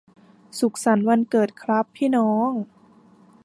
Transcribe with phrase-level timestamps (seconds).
[0.59, 2.51] สุขสันต์วันเกิดครับพี่น้อง